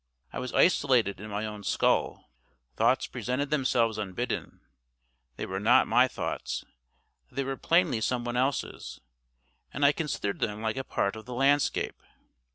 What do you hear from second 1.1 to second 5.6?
in my own skull. Thoughts presented themselves unbidden; they were